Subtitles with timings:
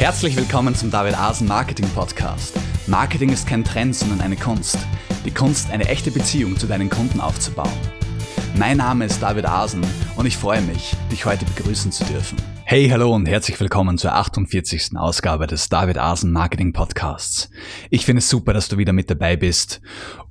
[0.00, 2.58] Herzlich willkommen zum David Asen Marketing Podcast.
[2.86, 4.78] Marketing ist kein Trend, sondern eine Kunst.
[5.26, 7.68] Die Kunst, eine echte Beziehung zu deinen Kunden aufzubauen.
[8.56, 9.84] Mein Name ist David Asen
[10.16, 12.38] und ich freue mich, dich heute begrüßen zu dürfen.
[12.64, 14.96] Hey, hallo und herzlich willkommen zur 48.
[14.96, 17.50] Ausgabe des David Asen Marketing Podcasts.
[17.90, 19.82] Ich finde es super, dass du wieder mit dabei bist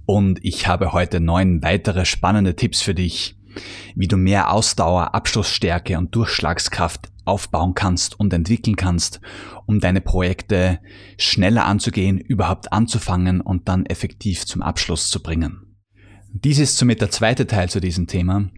[0.07, 3.37] und ich habe heute neun weitere spannende Tipps für dich,
[3.93, 9.21] wie du mehr Ausdauer, Abschlussstärke und Durchschlagskraft aufbauen kannst und entwickeln kannst,
[9.65, 10.79] um deine Projekte
[11.17, 15.77] schneller anzugehen, überhaupt anzufangen und dann effektiv zum Abschluss zu bringen.
[16.31, 18.49] Dies ist somit der zweite Teil zu diesem Thema.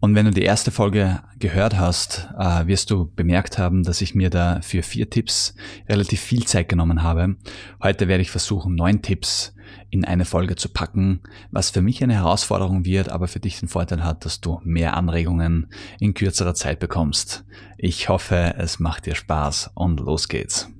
[0.00, 4.16] Und wenn du die erste Folge gehört hast, äh, wirst du bemerkt haben, dass ich
[4.16, 5.54] mir da für vier Tipps
[5.88, 7.36] relativ viel Zeit genommen habe.
[7.80, 9.54] Heute werde ich versuchen, neun Tipps
[9.92, 11.20] in eine Folge zu packen,
[11.50, 14.96] was für mich eine Herausforderung wird, aber für dich den Vorteil hat, dass du mehr
[14.96, 15.70] Anregungen
[16.00, 17.44] in kürzerer Zeit bekommst.
[17.76, 20.70] Ich hoffe, es macht dir Spaß und los geht's.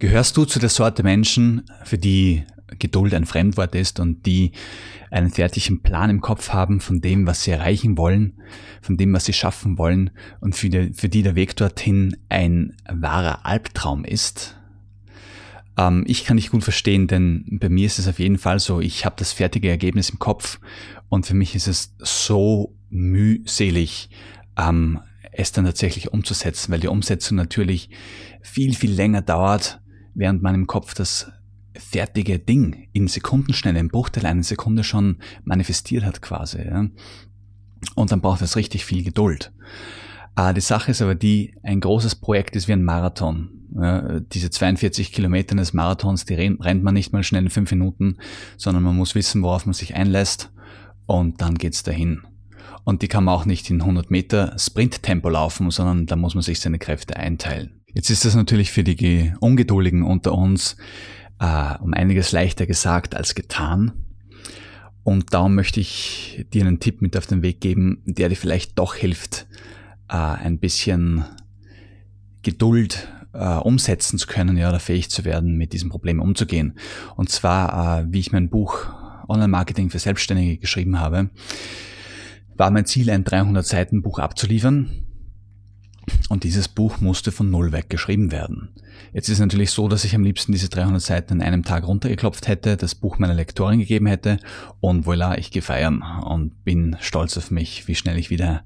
[0.00, 2.44] Gehörst du zu der Sorte Menschen, für die
[2.80, 4.50] Geduld ein Fremdwort ist und die
[5.12, 8.42] einen fertigen Plan im Kopf haben von dem, was sie erreichen wollen,
[8.82, 12.76] von dem, was sie schaffen wollen und für die, für die der Weg dorthin ein
[12.90, 14.56] wahrer Albtraum ist?
[15.76, 18.80] Ähm, ich kann dich gut verstehen, denn bei mir ist es auf jeden Fall so,
[18.80, 20.58] ich habe das fertige Ergebnis im Kopf
[21.08, 24.10] und für mich ist es so mühselig,
[24.56, 25.00] ähm,
[25.32, 27.90] es dann tatsächlich umzusetzen, weil die Umsetzung natürlich
[28.40, 29.80] viel, viel länger dauert,
[30.14, 31.32] während man im Kopf das
[31.76, 36.58] fertige Ding in Sekundenschnelle, im Bruchteil einer Sekunde schon manifestiert hat quasi.
[36.58, 36.86] Ja.
[37.96, 39.52] Und dann braucht es richtig viel Geduld.
[40.36, 43.50] Äh, die Sache ist aber die, ein großes Projekt ist wie ein Marathon.
[43.76, 48.18] Ja, diese 42 Kilometer des Marathons, die rennt man nicht mal schnell in fünf Minuten,
[48.56, 50.52] sondern man muss wissen, worauf man sich einlässt
[51.06, 52.22] und dann geht's dahin.
[52.84, 56.42] Und die kann man auch nicht in 100 Meter Sprinttempo laufen, sondern da muss man
[56.42, 57.80] sich seine Kräfte einteilen.
[57.94, 60.76] Jetzt ist das natürlich für die Ungeduldigen unter uns
[61.40, 63.92] äh, um einiges leichter gesagt als getan.
[65.02, 68.78] Und darum möchte ich dir einen Tipp mit auf den Weg geben, der dir vielleicht
[68.78, 69.46] doch hilft,
[70.08, 71.24] äh, ein bisschen
[72.42, 76.74] Geduld äh, umsetzen zu können, ja, oder fähig zu werden, mit diesem Problem umzugehen.
[77.16, 78.86] Und zwar, äh, wie ich mein Buch
[79.28, 81.30] Online-Marketing für Selbstständige geschrieben habe,
[82.56, 84.90] war mein Ziel, ein 300 Seiten Buch abzuliefern.
[86.28, 88.68] Und dieses Buch musste von Null weg geschrieben werden.
[89.14, 92.46] Jetzt ist natürlich so, dass ich am liebsten diese 300 Seiten in einem Tag runtergeklopft
[92.46, 94.38] hätte, das Buch meiner Lektorin gegeben hätte
[94.80, 98.64] und voilà, ich gehe feiern und bin stolz auf mich, wie schnell ich wieder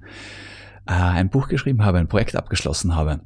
[0.88, 3.20] äh, ein Buch geschrieben habe, ein Projekt abgeschlossen habe.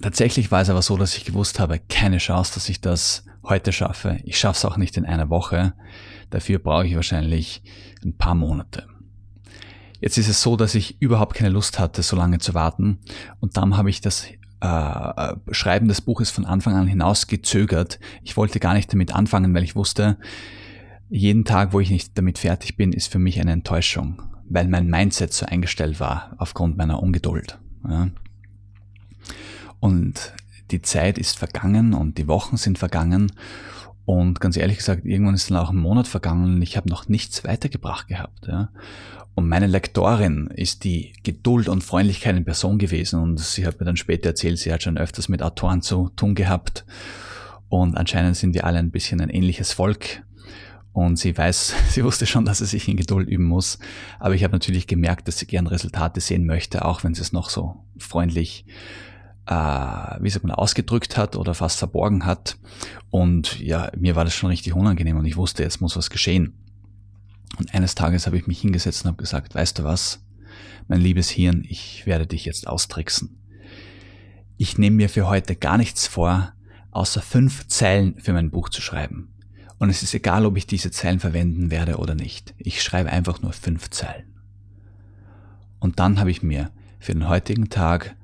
[0.00, 3.72] Tatsächlich war es aber so, dass ich gewusst habe, keine Chance, dass ich das heute
[3.72, 4.18] schaffe.
[4.24, 5.74] Ich schaffe es auch nicht in einer Woche.
[6.30, 7.62] Dafür brauche ich wahrscheinlich
[8.04, 8.86] ein paar Monate.
[10.00, 12.98] Jetzt ist es so, dass ich überhaupt keine Lust hatte, so lange zu warten.
[13.38, 14.26] Und dann habe ich das
[14.60, 18.00] äh, Schreiben des Buches von Anfang an hinaus gezögert.
[18.24, 20.18] Ich wollte gar nicht damit anfangen, weil ich wusste,
[21.08, 24.88] jeden Tag, wo ich nicht damit fertig bin, ist für mich eine Enttäuschung, weil mein
[24.88, 27.58] Mindset so eingestellt war aufgrund meiner Ungeduld.
[27.88, 28.08] Ja.
[29.80, 30.32] Und
[30.70, 33.32] die Zeit ist vergangen und die Wochen sind vergangen
[34.04, 37.08] und ganz ehrlich gesagt, irgendwann ist dann auch ein Monat vergangen und ich habe noch
[37.08, 38.46] nichts weitergebracht gehabt.
[38.46, 38.70] Ja.
[39.34, 43.86] Und meine Lektorin ist die Geduld und Freundlichkeit in Person gewesen und sie hat mir
[43.86, 46.84] dann später erzählt, sie hat schon öfters mit Autoren zu tun gehabt
[47.68, 50.22] und anscheinend sind wir alle ein bisschen ein ähnliches Volk
[50.92, 53.78] und sie weiß, sie wusste schon, dass sie sich in Geduld üben muss,
[54.18, 57.32] aber ich habe natürlich gemerkt, dass sie gern Resultate sehen möchte, auch wenn sie es
[57.32, 58.64] noch so freundlich
[59.46, 59.54] äh,
[60.20, 62.56] wie sagt man, ausgedrückt hat oder fast verborgen hat.
[63.10, 66.54] Und ja, mir war das schon richtig unangenehm und ich wusste, jetzt muss was geschehen.
[67.58, 70.24] Und eines Tages habe ich mich hingesetzt und habe gesagt, weißt du was,
[70.88, 73.38] mein liebes Hirn, ich werde dich jetzt austricksen.
[74.56, 76.52] Ich nehme mir für heute gar nichts vor,
[76.92, 79.31] außer fünf Zeilen für mein Buch zu schreiben.
[79.82, 82.54] Und es ist egal, ob ich diese Zeilen verwenden werde oder nicht.
[82.56, 84.32] Ich schreibe einfach nur fünf Zeilen.
[85.80, 86.70] Und dann habe ich mir
[87.00, 88.14] für den heutigen Tag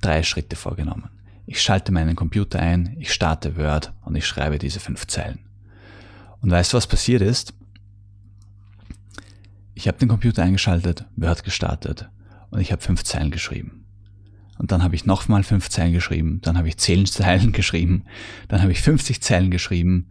[0.00, 1.10] drei Schritte vorgenommen.
[1.46, 5.40] Ich schalte meinen Computer ein, ich starte Word und ich schreibe diese fünf Zeilen.
[6.42, 7.54] Und weißt du, was passiert ist?
[9.74, 12.08] Ich habe den Computer eingeschaltet, Word gestartet
[12.50, 13.84] und ich habe fünf Zeilen geschrieben.
[14.58, 18.04] Und dann habe ich nochmal fünf Zeilen geschrieben, dann habe ich zehn Zeilen geschrieben,
[18.46, 20.06] dann habe ich 50 Zeilen geschrieben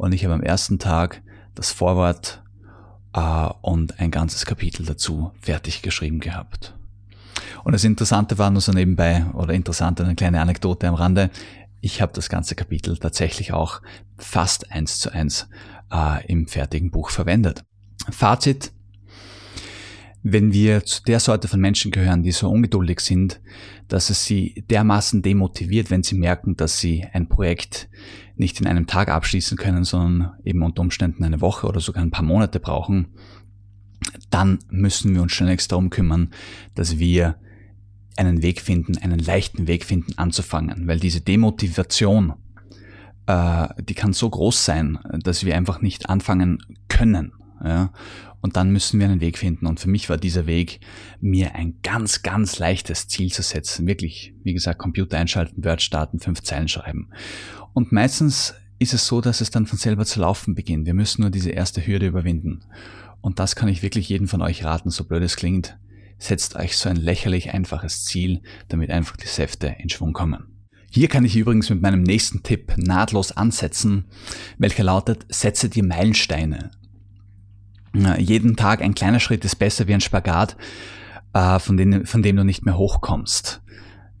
[0.00, 1.22] und ich habe am ersten Tag
[1.54, 2.42] das Vorwort
[3.12, 6.74] äh, und ein ganzes Kapitel dazu fertig geschrieben gehabt.
[7.64, 11.28] Und das Interessante war nur so nebenbei, oder interessant, eine kleine Anekdote am Rande,
[11.82, 13.82] ich habe das ganze Kapitel tatsächlich auch
[14.16, 15.48] fast eins zu eins
[15.92, 17.62] äh, im fertigen Buch verwendet.
[18.10, 18.72] Fazit,
[20.22, 23.40] Wenn wir zu der Sorte von Menschen gehören, die so ungeduldig sind,
[23.90, 27.88] dass es sie dermaßen demotiviert, wenn sie merken, dass sie ein Projekt
[28.36, 32.12] nicht in einem Tag abschließen können, sondern eben unter Umständen eine Woche oder sogar ein
[32.12, 33.08] paar Monate brauchen,
[34.30, 36.30] dann müssen wir uns schnellst darum kümmern,
[36.74, 37.36] dass wir
[38.16, 42.34] einen Weg finden, einen leichten Weg finden anzufangen, weil diese Demotivation,
[43.26, 46.58] äh, die kann so groß sein, dass wir einfach nicht anfangen
[46.88, 47.32] können.
[47.64, 47.92] Ja?
[48.40, 49.66] Und dann müssen wir einen Weg finden.
[49.66, 50.80] Und für mich war dieser Weg,
[51.20, 53.86] mir ein ganz, ganz leichtes Ziel zu setzen.
[53.86, 57.10] Wirklich, wie gesagt, Computer einschalten, Word starten, fünf Zeilen schreiben.
[57.74, 60.86] Und meistens ist es so, dass es dann von selber zu laufen beginnt.
[60.86, 62.64] Wir müssen nur diese erste Hürde überwinden.
[63.20, 65.78] Und das kann ich wirklich jedem von euch raten, so blöd es klingt.
[66.18, 70.46] Setzt euch so ein lächerlich einfaches Ziel, damit einfach die Säfte in Schwung kommen.
[70.90, 74.06] Hier kann ich übrigens mit meinem nächsten Tipp nahtlos ansetzen,
[74.58, 76.70] welcher lautet, setze dir Meilensteine
[77.92, 80.56] jeden Tag ein kleiner Schritt ist besser wie ein Spagat,
[81.32, 83.62] äh, von, dem, von dem du nicht mehr hochkommst.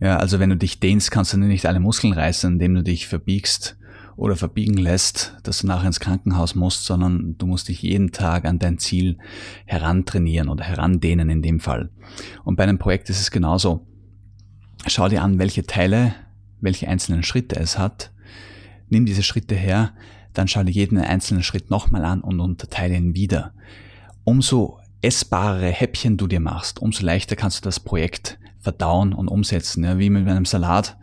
[0.00, 3.06] Ja, also wenn du dich dehnst, kannst du nicht alle Muskeln reißen, indem du dich
[3.06, 3.76] verbiegst
[4.16, 8.44] oder verbiegen lässt, dass du nachher ins Krankenhaus musst, sondern du musst dich jeden Tag
[8.44, 9.18] an dein Ziel
[9.66, 11.90] herantrainieren oder herandehnen in dem Fall.
[12.44, 13.86] Und bei einem Projekt ist es genauso.
[14.86, 16.14] Schau dir an, welche Teile,
[16.60, 18.12] welche einzelnen Schritte es hat.
[18.88, 19.92] Nimm diese Schritte her,
[20.34, 23.52] dann schau dir jeden einzelnen Schritt nochmal an und unterteile ihn wieder.
[24.24, 29.84] Umso essbarere Häppchen du dir machst, umso leichter kannst du das Projekt verdauen und umsetzen.
[29.84, 30.96] Ja, wie mit einem Salat.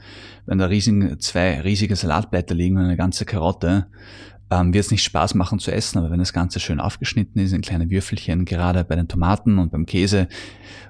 [0.45, 3.87] Wenn da riesigen, zwei riesige Salatblätter liegen und eine ganze Karotte,
[4.49, 7.51] ähm, wird es nicht Spaß machen zu essen, aber wenn das Ganze schön aufgeschnitten ist
[7.51, 10.27] in kleine Würfelchen, gerade bei den Tomaten und beim Käse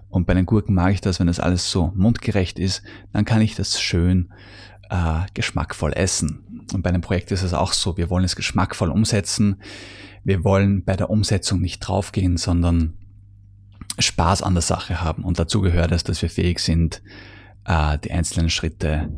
[0.09, 2.83] und bei den Gurken mag ich das, wenn das alles so mundgerecht ist,
[3.13, 4.31] dann kann ich das schön
[4.89, 6.65] äh, geschmackvoll essen.
[6.73, 9.61] Und bei einem Projekt ist es auch so, wir wollen es geschmackvoll umsetzen.
[10.23, 12.93] Wir wollen bei der Umsetzung nicht draufgehen, sondern
[13.99, 15.23] Spaß an der Sache haben.
[15.23, 17.01] Und dazu gehört es, dass wir fähig sind,
[17.65, 19.09] äh, die einzelnen Schritte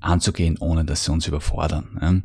[0.00, 2.22] anzugehen, ohne dass sie uns überfordern.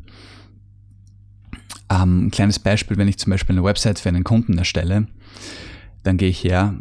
[1.90, 5.08] Ähm, ein kleines Beispiel, wenn ich zum Beispiel eine Website für einen Kunden erstelle,
[6.02, 6.78] dann gehe ich her,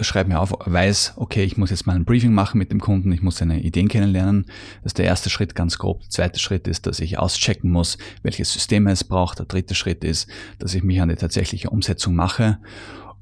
[0.00, 3.12] schreibe mir auf, weiß, okay, ich muss jetzt mal ein Briefing machen mit dem Kunden,
[3.12, 4.46] ich muss seine Ideen kennenlernen.
[4.82, 6.00] Das ist der erste Schritt ganz grob.
[6.00, 9.38] Der zweite Schritt ist, dass ich auschecken muss, welches System es braucht.
[9.38, 10.28] Der dritte Schritt ist,
[10.58, 12.58] dass ich mich an die tatsächliche Umsetzung mache.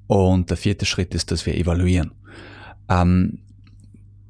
[0.06, 2.12] Und der vierte Schritt ist, dass wir evaluieren.
[2.88, 3.38] Ähm,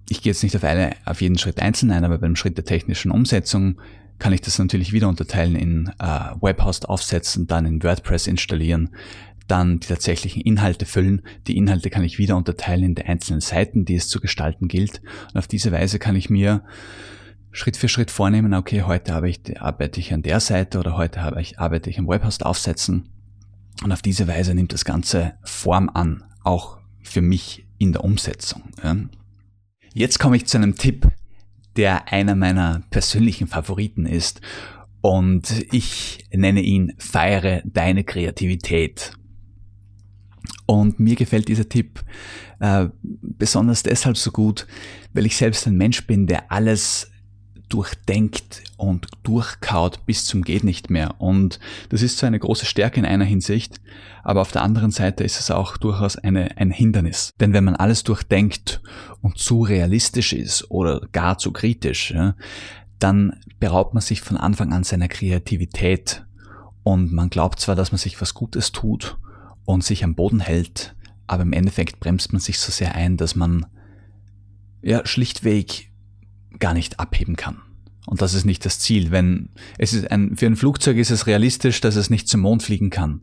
[0.08, 2.64] ich gehe jetzt nicht auf, eine, auf jeden Schritt einzeln ein, aber beim Schritt der
[2.64, 3.80] technischen Umsetzung
[4.18, 8.90] kann ich das natürlich wieder unterteilen in äh, Webhost aufsetzen, dann in WordPress installieren,
[9.50, 11.22] dann die tatsächlichen Inhalte füllen.
[11.46, 15.02] Die Inhalte kann ich wieder unterteilen in die einzelnen Seiten, die es zu gestalten gilt.
[15.32, 16.62] Und auf diese Weise kann ich mir
[17.52, 21.22] Schritt für Schritt vornehmen, okay, heute habe ich, arbeite ich an der Seite oder heute
[21.22, 23.08] habe ich, arbeite ich am Webhost aufsetzen.
[23.82, 28.62] Und auf diese Weise nimmt das Ganze Form an, auch für mich in der Umsetzung.
[29.92, 31.08] Jetzt komme ich zu einem Tipp,
[31.76, 34.40] der einer meiner persönlichen Favoriten ist.
[35.00, 39.12] Und ich nenne ihn Feiere deine Kreativität.
[40.70, 42.00] Und mir gefällt dieser Tipp
[42.60, 44.68] äh, besonders deshalb so gut,
[45.12, 47.10] weil ich selbst ein Mensch bin, der alles
[47.68, 51.20] durchdenkt und durchkaut bis zum geht nicht mehr.
[51.20, 51.58] Und
[51.88, 53.80] das ist so eine große Stärke in einer Hinsicht,
[54.22, 57.32] aber auf der anderen Seite ist es auch durchaus eine, ein Hindernis.
[57.40, 58.80] Denn wenn man alles durchdenkt
[59.22, 62.36] und zu realistisch ist oder gar zu kritisch, ja,
[63.00, 66.24] dann beraubt man sich von Anfang an seiner Kreativität.
[66.84, 69.18] Und man glaubt zwar, dass man sich was Gutes tut,
[69.64, 70.94] und sich am Boden hält,
[71.26, 73.66] aber im Endeffekt bremst man sich so sehr ein, dass man
[74.82, 75.90] ja schlichtweg
[76.58, 77.62] gar nicht abheben kann.
[78.06, 79.10] Und das ist nicht das Ziel.
[79.10, 82.62] Wenn es ist ein, für ein Flugzeug ist es realistisch, dass es nicht zum Mond
[82.62, 83.20] fliegen kann.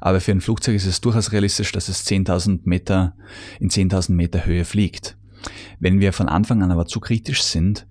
[0.00, 3.16] Aber für ein Flugzeug ist es durchaus realistisch, dass es 10.000 Meter
[3.60, 5.16] in 10.000 Meter Höhe fliegt.
[5.80, 7.86] Wenn wir von Anfang an aber zu kritisch sind,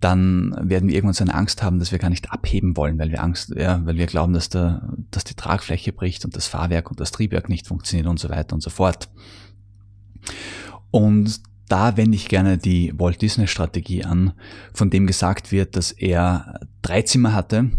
[0.00, 3.10] dann werden wir irgendwann so eine Angst haben, dass wir gar nicht abheben wollen, weil
[3.10, 6.90] wir Angst, ja, weil wir glauben, dass, der, dass die Tragfläche bricht und das Fahrwerk
[6.90, 9.08] und das Triebwerk nicht funktioniert und so weiter und so fort.
[10.90, 14.32] Und da wende ich gerne die Walt Disney Strategie an,
[14.72, 17.70] von dem gesagt wird, dass er drei Zimmer hatte,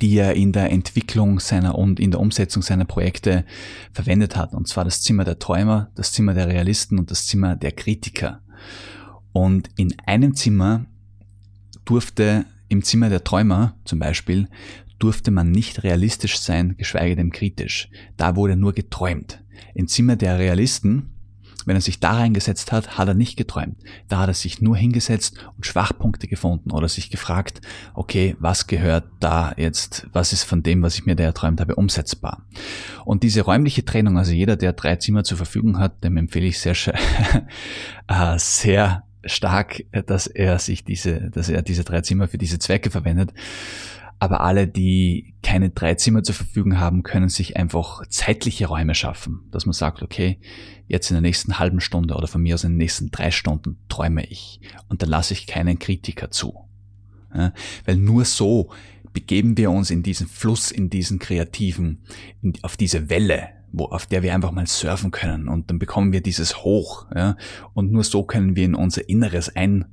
[0.00, 3.44] die er in der Entwicklung seiner und in der Umsetzung seiner Projekte
[3.92, 4.52] verwendet hat.
[4.52, 8.40] Und zwar das Zimmer der Träumer, das Zimmer der Realisten und das Zimmer der Kritiker.
[9.34, 10.86] Und in einem Zimmer
[11.84, 14.48] durfte, im Zimmer der Träumer zum Beispiel,
[15.00, 17.90] durfte man nicht realistisch sein, geschweige denn kritisch.
[18.16, 19.42] Da wurde nur geträumt.
[19.74, 21.10] Im Zimmer der Realisten
[21.66, 23.78] Wenn er sich da reingesetzt hat, hat er nicht geträumt.
[24.08, 27.60] Da hat er sich nur hingesetzt und Schwachpunkte gefunden oder sich gefragt,
[27.94, 31.76] okay, was gehört da jetzt, was ist von dem, was ich mir da erträumt habe,
[31.76, 32.46] umsetzbar?
[33.06, 36.60] Und diese räumliche Trennung, also jeder, der drei Zimmer zur Verfügung hat, dem empfehle ich
[36.60, 36.76] sehr,
[38.08, 42.90] äh, sehr stark, dass er sich diese, dass er diese drei Zimmer für diese Zwecke
[42.90, 43.32] verwendet.
[44.18, 49.48] Aber alle, die keine drei Zimmer zur Verfügung haben, können sich einfach zeitliche Räume schaffen,
[49.50, 50.38] dass man sagt, okay,
[50.86, 53.78] jetzt in der nächsten halben Stunde oder von mir aus in den nächsten drei Stunden
[53.88, 56.54] träume ich und dann lasse ich keinen Kritiker zu.
[57.34, 57.52] Ja,
[57.84, 58.70] weil nur so
[59.12, 62.04] begeben wir uns in diesen Fluss, in diesen kreativen,
[62.42, 66.12] in, auf diese Welle, wo, auf der wir einfach mal surfen können und dann bekommen
[66.12, 67.06] wir dieses Hoch.
[67.14, 67.36] Ja,
[67.72, 69.86] und nur so können wir in unser Inneres ein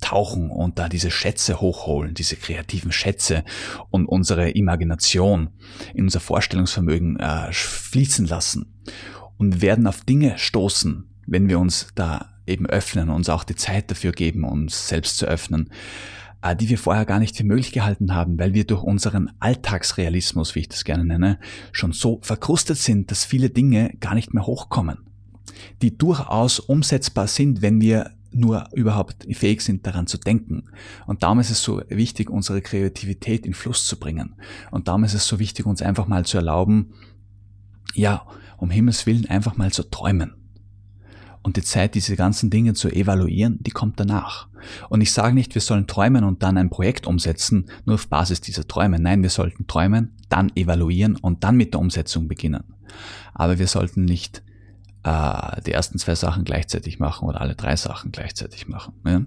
[0.00, 3.44] tauchen und da diese Schätze hochholen, diese kreativen Schätze
[3.90, 5.50] und unsere Imagination
[5.94, 8.74] in unser Vorstellungsvermögen äh, fließen lassen
[9.38, 13.90] und werden auf Dinge stoßen, wenn wir uns da eben öffnen, uns auch die Zeit
[13.90, 15.70] dafür geben, uns selbst zu öffnen,
[16.58, 20.60] die wir vorher gar nicht für möglich gehalten haben, weil wir durch unseren Alltagsrealismus, wie
[20.60, 21.38] ich das gerne nenne,
[21.72, 24.98] schon so verkrustet sind, dass viele Dinge gar nicht mehr hochkommen,
[25.82, 30.64] die durchaus umsetzbar sind, wenn wir nur überhaupt fähig sind, daran zu denken.
[31.06, 34.34] Und darum ist es so wichtig, unsere Kreativität in Fluss zu bringen.
[34.70, 36.92] Und darum ist es so wichtig, uns einfach mal zu erlauben,
[37.94, 38.26] ja,
[38.58, 40.37] um Himmels Willen einfach mal zu träumen.
[41.42, 44.48] Und die Zeit, diese ganzen Dinge zu evaluieren, die kommt danach.
[44.88, 48.40] Und ich sage nicht, wir sollen träumen und dann ein Projekt umsetzen, nur auf Basis
[48.40, 48.98] dieser Träume.
[48.98, 52.64] Nein, wir sollten träumen, dann evaluieren und dann mit der Umsetzung beginnen.
[53.34, 54.42] Aber wir sollten nicht
[55.04, 58.94] äh, die ersten zwei Sachen gleichzeitig machen oder alle drei Sachen gleichzeitig machen.
[59.06, 59.22] Ja?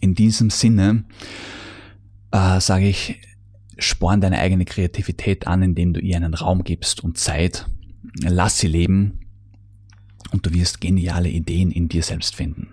[0.00, 1.04] In diesem Sinne
[2.30, 3.20] äh, sage ich,
[3.78, 7.66] sporn deine eigene Kreativität an, indem du ihr einen Raum gibst und Zeit.
[8.22, 9.25] Lass sie leben
[10.32, 12.68] und du wirst geniale Ideen in dir selbst finden.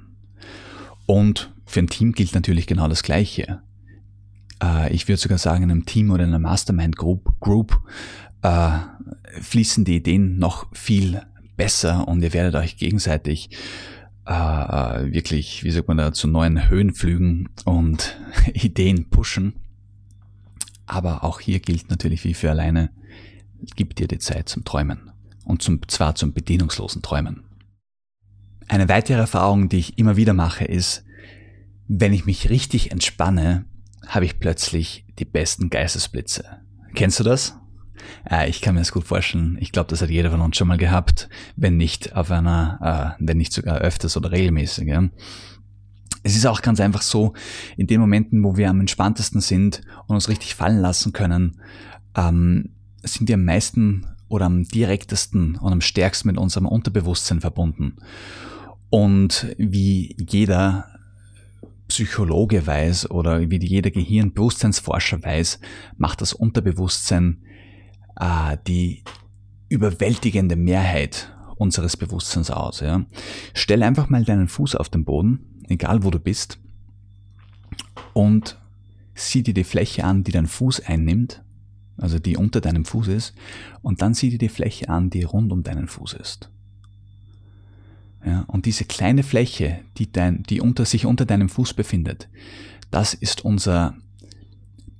[1.05, 3.61] Und für ein Team gilt natürlich genau das Gleiche.
[4.61, 7.81] Äh, ich würde sogar sagen, in einem Team oder in einer Mastermind Group, Group
[8.41, 8.69] äh,
[9.41, 11.21] fließen die Ideen noch viel
[11.55, 13.49] besser und ihr werdet euch gegenseitig
[14.25, 18.17] äh, wirklich, wie sagt man da, zu neuen Höhenflügen und
[18.53, 19.53] Ideen pushen.
[20.85, 22.89] Aber auch hier gilt natürlich wie für alleine,
[23.75, 25.11] gib dir die Zeit zum Träumen
[25.45, 27.42] und zum, zwar zum bedienungslosen Träumen.
[28.67, 31.03] Eine weitere Erfahrung, die ich immer wieder mache, ist,
[31.87, 33.65] wenn ich mich richtig entspanne,
[34.07, 36.43] habe ich plötzlich die besten Geistesblitze.
[36.95, 37.57] Kennst du das?
[38.29, 39.57] Äh, ich kann mir das gut vorstellen.
[39.59, 43.23] Ich glaube, das hat jeder von uns schon mal gehabt, wenn nicht auf einer, äh,
[43.25, 44.87] wenn nicht sogar öfters oder regelmäßig.
[44.87, 45.09] Ja.
[46.23, 47.33] Es ist auch ganz einfach so,
[47.75, 51.59] in den Momenten, wo wir am entspanntesten sind und uns richtig fallen lassen können,
[52.15, 52.69] ähm,
[53.03, 57.97] sind wir am meisten oder am direktesten und am stärksten mit unserem Unterbewusstsein verbunden.
[58.93, 60.85] Und wie jeder
[61.87, 65.59] Psychologe weiß oder wie jeder Gehirnbewusstseinsforscher weiß,
[65.97, 67.41] macht das Unterbewusstsein
[68.19, 69.03] äh, die
[69.67, 72.81] überwältigende Mehrheit unseres Bewusstseins aus.
[72.81, 73.03] Ja.
[73.55, 76.59] Stell einfach mal deinen Fuß auf den Boden, egal wo du bist,
[78.13, 78.61] und
[79.15, 81.43] sieh dir die Fläche an, die dein Fuß einnimmt,
[81.97, 83.33] also die unter deinem Fuß ist,
[83.81, 86.51] und dann sieh dir die Fläche an, die rund um deinen Fuß ist.
[88.25, 92.29] Ja, und diese kleine Fläche, die, dein, die unter sich unter deinem Fuß befindet,
[92.89, 93.95] das ist unser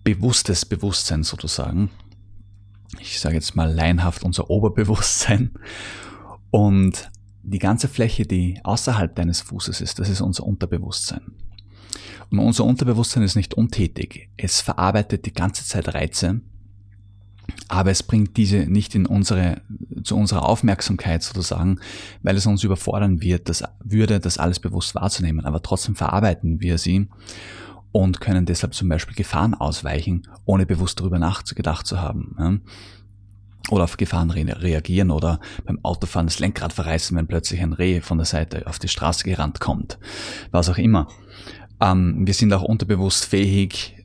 [0.03, 1.89] bewusstes Bewusstsein sozusagen
[2.99, 5.51] ich sage jetzt mal leinhaft, unser Oberbewusstsein.
[6.51, 7.11] Und
[7.43, 11.21] die ganze Fläche, die außerhalb deines Fußes ist, das ist unser Unterbewusstsein.
[12.29, 14.29] Und unser Unterbewusstsein ist nicht untätig.
[14.37, 16.41] Es verarbeitet die ganze Zeit Reize,
[17.67, 19.61] aber es bringt diese nicht in unsere,
[20.03, 21.79] zu unserer Aufmerksamkeit sozusagen,
[22.21, 25.45] weil es uns überfordern wird, das würde, das alles bewusst wahrzunehmen.
[25.45, 27.07] Aber trotzdem verarbeiten wir sie
[27.91, 32.61] und können deshalb zum Beispiel Gefahren ausweichen, ohne bewusst darüber nachgedacht zu haben.
[33.69, 38.17] Oder auf Gefahren reagieren oder beim Autofahren das Lenkrad verreißen, wenn plötzlich ein Reh von
[38.17, 39.99] der Seite auf die Straße gerannt kommt.
[40.51, 41.07] Was auch immer.
[41.79, 43.95] Ähm, wir sind auch unterbewusst fähig,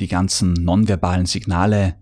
[0.00, 1.96] die ganzen nonverbalen Signale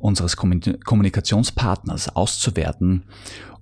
[0.00, 3.04] unseres Kommunikationspartners auszuwerten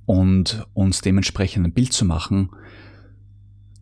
[0.07, 2.51] und uns dementsprechend ein Bild zu machen,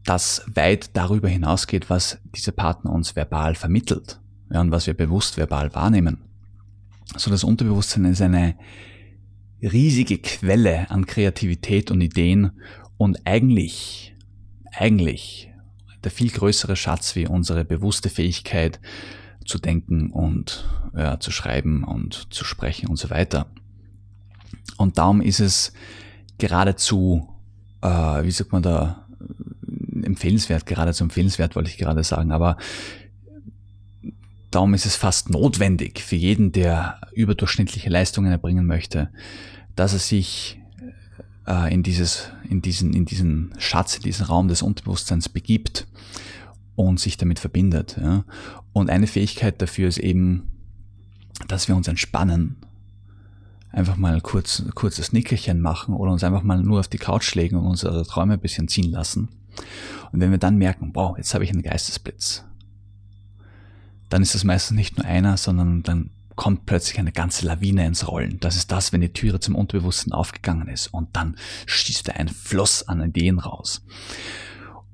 [0.04, 4.20] das weit darüber hinausgeht, was dieser Partner uns verbal vermittelt
[4.50, 6.18] ja, und was wir bewusst verbal wahrnehmen.
[7.16, 8.56] So das Unterbewusstsein ist eine
[9.62, 12.52] riesige Quelle an Kreativität und Ideen
[12.96, 14.14] und eigentlich,
[14.72, 15.50] eigentlich
[16.04, 18.80] der viel größere Schatz wie unsere bewusste Fähigkeit
[19.46, 23.46] zu denken und ja, zu schreiben und zu sprechen und so weiter.
[24.76, 25.72] Und darum ist es
[26.38, 27.28] geradezu
[27.86, 29.06] äh, wie sagt man da,
[30.02, 32.56] empfehlenswert, geradezu empfehlenswert wollte ich gerade sagen, aber
[34.50, 39.10] darum ist es fast notwendig für jeden, der überdurchschnittliche Leistungen erbringen möchte,
[39.74, 40.60] dass er sich
[41.46, 45.86] äh, in, dieses, in, diesen, in diesen Schatz, in diesen Raum des Unterbewusstseins begibt
[46.76, 47.96] und sich damit verbindet.
[48.00, 48.24] Ja.
[48.72, 50.52] Und eine Fähigkeit dafür ist eben,
[51.48, 52.56] dass wir uns entspannen,
[53.72, 57.56] einfach mal kurz, kurzes Nickerchen machen oder uns einfach mal nur auf die Couch legen
[57.56, 59.28] und unsere Träume ein bisschen ziehen lassen.
[60.12, 62.44] Und wenn wir dann merken, wow, jetzt habe ich einen Geistesblitz,
[64.08, 68.06] dann ist das meistens nicht nur einer, sondern dann kommt plötzlich eine ganze Lawine ins
[68.06, 68.38] Rollen.
[68.40, 72.28] Das ist das, wenn die Türe zum Unterbewussten aufgegangen ist und dann schießt da ein
[72.28, 73.82] Fluss an Ideen raus.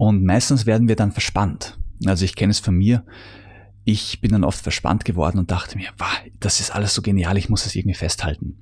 [0.03, 1.79] Und meistens werden wir dann verspannt.
[2.07, 3.05] Also ich kenne es von mir.
[3.85, 6.09] Ich bin dann oft verspannt geworden und dachte mir, wow,
[6.41, 8.59] das ist alles so genial, ich muss es irgendwie festhalten.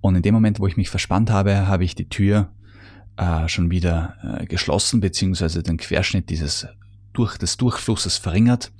[0.00, 2.54] Und in dem Moment, wo ich mich verspannt habe, habe ich die Tür
[3.18, 6.66] äh, schon wieder äh, geschlossen, beziehungsweise den Querschnitt dieses
[7.12, 8.72] durch des Durchflusses verringert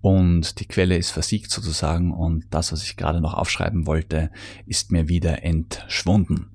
[0.00, 4.30] und die Quelle ist versiegt sozusagen und das, was ich gerade noch aufschreiben wollte,
[4.64, 6.51] ist mir wieder entschwunden.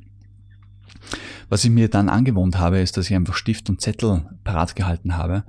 [1.49, 5.15] Was ich mir dann angewohnt habe, ist, dass ich einfach Stift und Zettel parat gehalten
[5.15, 5.43] habe.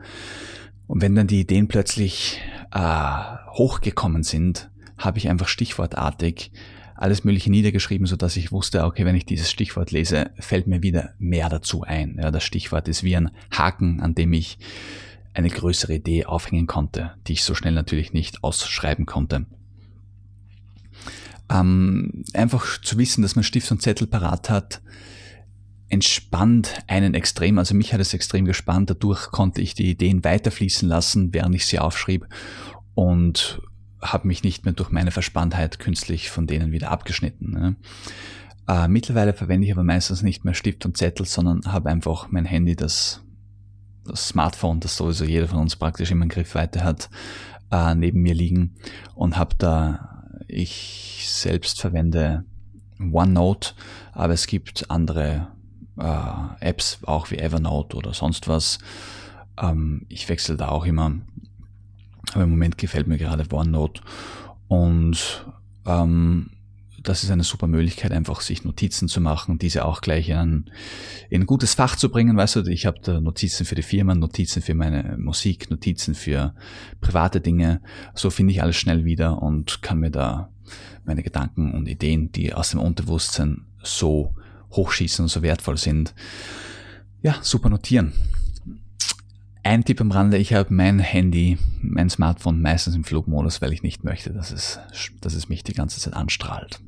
[0.86, 2.40] Und wenn dann die Ideen plötzlich
[2.72, 3.20] äh,
[3.52, 6.50] hochgekommen sind, habe ich einfach stichwortartig
[6.98, 10.82] alles Mögliche niedergeschrieben, so dass ich wusste, okay, wenn ich dieses Stichwort lese, fällt mir
[10.82, 12.18] wieder mehr dazu ein.
[12.20, 14.58] Ja, das Stichwort ist wie ein Haken, an dem ich
[15.32, 19.46] eine größere Idee aufhängen konnte, die ich so schnell natürlich nicht ausschreiben konnte.
[21.48, 24.82] Ähm, einfach zu wissen, dass man Stift und Zettel parat hat,
[25.88, 30.88] entspannt einen extrem, also mich hat es extrem gespannt, dadurch konnte ich die Ideen weiterfließen
[30.88, 32.26] lassen, während ich sie aufschrieb
[32.94, 33.62] und
[34.00, 37.50] habe mich nicht mehr durch meine Verspanntheit künstlich von denen wieder abgeschnitten.
[37.50, 37.76] Ne?
[38.68, 42.44] Äh, mittlerweile verwende ich aber meistens nicht mehr Stift und Zettel, sondern habe einfach mein
[42.44, 43.22] Handy, das
[44.08, 47.10] das Smartphone, das sowieso jeder von uns praktisch immer in Griffweite hat,
[47.70, 48.74] äh, neben mir liegen
[49.14, 52.44] und habe da, ich selbst verwende
[52.98, 53.74] OneNote,
[54.12, 55.48] aber es gibt andere
[55.98, 58.78] äh, Apps, auch wie Evernote oder sonst was.
[59.60, 61.12] Ähm, ich wechsle da auch immer,
[62.32, 64.02] aber im Moment gefällt mir gerade OneNote
[64.68, 65.46] und
[65.86, 66.50] ähm,
[67.02, 70.70] das ist eine super Möglichkeit, einfach sich Notizen zu machen, diese auch gleich in ein,
[71.30, 72.36] in ein gutes Fach zu bringen.
[72.36, 76.54] Weißt du, ich habe da Notizen für die Firma, Notizen für meine Musik, Notizen für
[77.00, 77.80] private Dinge.
[78.14, 80.50] So finde ich alles schnell wieder und kann mir da
[81.04, 84.34] meine Gedanken und Ideen, die aus dem Unterbewusstsein so
[84.72, 86.14] hochschießen und so wertvoll sind,
[87.22, 88.12] ja, super notieren.
[89.62, 93.82] Ein Tipp am Rande, ich habe mein Handy, mein Smartphone meistens im Flugmodus, weil ich
[93.82, 94.78] nicht möchte, dass es,
[95.20, 96.80] dass es mich die ganze Zeit anstrahlt.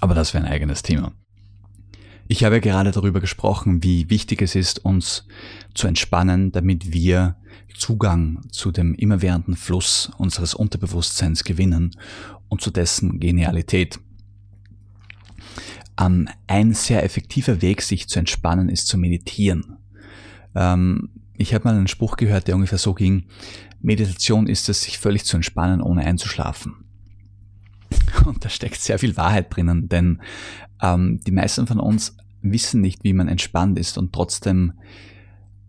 [0.00, 1.12] Aber das wäre ein eigenes Thema.
[2.26, 5.26] Ich habe gerade darüber gesprochen, wie wichtig es ist, uns
[5.74, 7.36] zu entspannen, damit wir
[7.78, 11.92] Zugang zu dem immerwährenden Fluss unseres Unterbewusstseins gewinnen
[12.48, 14.00] und zu dessen Genialität.
[15.98, 19.78] Ähm, ein sehr effektiver Weg, sich zu entspannen, ist zu meditieren.
[20.54, 23.24] Ähm, ich habe mal einen Spruch gehört, der ungefähr so ging,
[23.80, 26.84] Meditation ist es, sich völlig zu entspannen, ohne einzuschlafen.
[28.26, 30.20] Und da steckt sehr viel Wahrheit drinnen, denn
[30.82, 34.74] ähm, die meisten von uns wissen nicht, wie man entspannt ist und trotzdem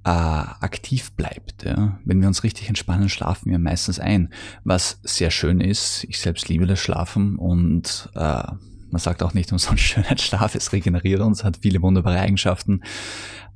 [0.04, 1.64] äh, aktiv bleibt.
[1.64, 2.00] Ja?
[2.06, 4.32] Wenn wir uns richtig entspannen, schlafen wir meistens ein,
[4.64, 6.04] was sehr schön ist.
[6.06, 8.44] Ich selbst liebe das Schlafen und äh,
[8.92, 12.82] man sagt auch nicht umsonst Schönheitsschlaf, es regeneriert uns, hat viele wunderbare Eigenschaften.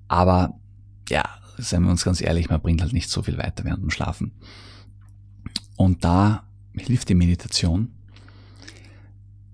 [0.07, 0.59] Aber
[1.09, 1.23] ja,
[1.57, 4.33] seien wir uns ganz ehrlich, man bringt halt nicht so viel weiter während dem Schlafen.
[5.75, 6.43] Und da
[6.75, 7.89] hilft die Meditation,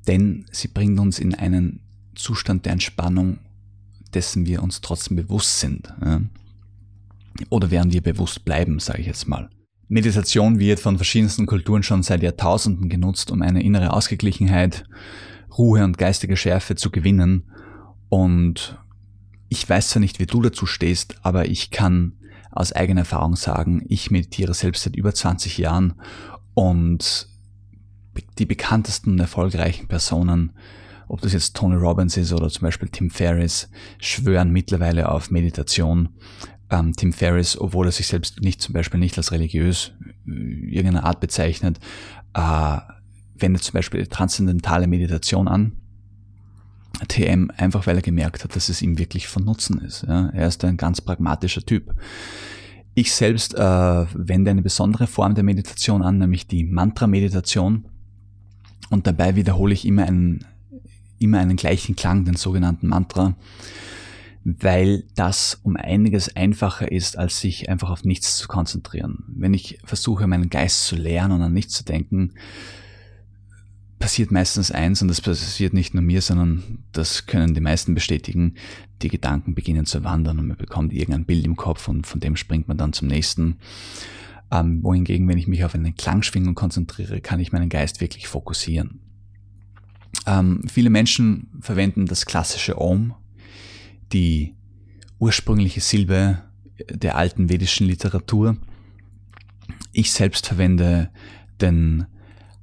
[0.07, 1.81] denn sie bringt uns in einen
[2.15, 3.39] Zustand der Entspannung,
[4.13, 5.93] dessen wir uns trotzdem bewusst sind.
[7.49, 9.49] Oder werden wir bewusst bleiben, sage ich jetzt mal.
[9.87, 14.83] Meditation wird von verschiedensten Kulturen schon seit Jahrtausenden genutzt, um eine innere Ausgeglichenheit,
[15.57, 17.51] Ruhe und geistige Schärfe zu gewinnen.
[18.09, 18.77] Und
[19.49, 22.13] ich weiß zwar nicht, wie du dazu stehst, aber ich kann
[22.51, 25.93] aus eigener Erfahrung sagen, ich meditiere selbst seit über 20 Jahren
[26.53, 27.27] und
[28.37, 30.51] die bekanntesten und erfolgreichen Personen,
[31.07, 36.09] ob das jetzt Tony Robbins ist oder zum Beispiel Tim Ferriss, schwören mittlerweile auf Meditation.
[36.69, 39.91] Ähm, Tim Ferriss, obwohl er sich selbst nicht zum Beispiel nicht als religiös
[40.27, 41.79] äh, irgendeiner Art bezeichnet,
[42.33, 42.77] äh,
[43.41, 45.73] wendet zum Beispiel transzendentale Meditation an.
[47.07, 50.03] TM, einfach weil er gemerkt hat, dass es ihm wirklich von Nutzen ist.
[50.07, 50.29] Ja.
[50.29, 51.93] Er ist ein ganz pragmatischer Typ.
[52.93, 57.85] Ich selbst äh, wende eine besondere Form der Meditation an, nämlich die Mantra-Meditation.
[58.89, 60.45] Und dabei wiederhole ich immer einen,
[61.19, 63.35] immer einen gleichen Klang, den sogenannten Mantra.
[64.43, 69.25] weil das um einiges einfacher ist, als sich einfach auf nichts zu konzentrieren.
[69.27, 72.33] Wenn ich versuche, meinen Geist zu lernen und an nichts zu denken,
[73.99, 78.55] passiert meistens eins, und das passiert nicht nur mir, sondern das können die meisten bestätigen,
[79.01, 82.35] die Gedanken beginnen zu wandern und man bekommt irgendein Bild im Kopf und von dem
[82.35, 83.57] springt man dann zum nächsten.
[84.51, 88.99] Ähm, wohingegen, wenn ich mich auf eine Klangschwingung konzentriere, kann ich meinen Geist wirklich fokussieren.
[90.25, 93.13] Ähm, viele Menschen verwenden das klassische Om,
[94.11, 94.55] die
[95.19, 96.41] ursprüngliche Silbe
[96.89, 98.57] der alten vedischen Literatur.
[99.91, 101.09] Ich selbst verwende
[101.61, 102.05] den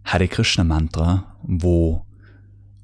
[0.07, 2.07] Hare Krishna Mantra, wo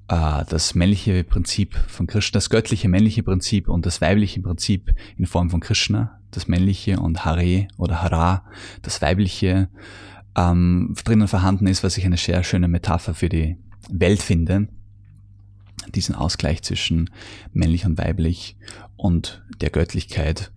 [0.09, 5.27] äh, das männliche Prinzip von Krishna, das göttliche männliche Prinzip und das weibliche Prinzip in
[5.27, 8.45] Form von Krishna, das männliche und Hare oder Hara,
[8.83, 9.69] das weibliche,
[10.37, 13.57] ähm, drinnen vorhanden ist, was ich eine sehr schöne Metapher für die
[13.89, 14.67] Welt finde.
[15.95, 17.09] Diesen Ausgleich zwischen
[17.53, 18.57] männlich und weiblich
[18.97, 20.51] und der Göttlichkeit.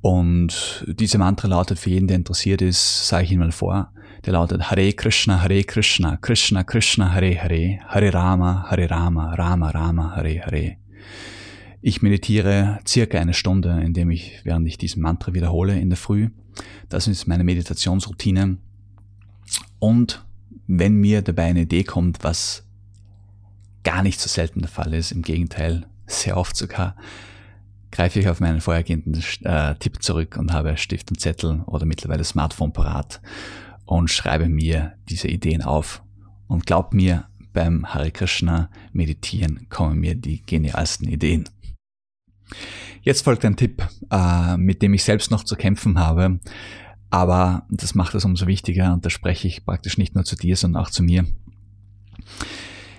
[0.00, 3.92] Und diese Mantra lautet für jeden, der interessiert ist, sage ich Ihnen mal vor,
[4.26, 9.70] der lautet Hare Krishna, Hare Krishna, Krishna Krishna, Hare Hare, Hare Rama, Hare Rama, Rama
[9.70, 10.76] Rama, Hare Hare.
[11.80, 16.30] Ich meditiere circa eine Stunde, indem ich, während ich diesen Mantra wiederhole in der Früh.
[16.88, 18.58] Das ist meine Meditationsroutine.
[19.78, 20.24] Und
[20.66, 22.66] wenn mir dabei eine Idee kommt, was
[23.84, 26.96] gar nicht so selten der Fall ist, im Gegenteil, sehr oft sogar,
[27.92, 32.24] greife ich auf meinen vorhergehenden äh, Tipp zurück und habe Stift und Zettel oder mittlerweile
[32.24, 33.20] Smartphone parat
[33.86, 36.02] und schreibe mir diese Ideen auf.
[36.48, 41.48] Und glaub mir, beim Hare Krishna meditieren kommen mir die genialsten Ideen.
[43.00, 46.40] Jetzt folgt ein Tipp, äh, mit dem ich selbst noch zu kämpfen habe,
[47.08, 50.56] aber das macht es umso wichtiger und da spreche ich praktisch nicht nur zu dir,
[50.56, 51.24] sondern auch zu mir.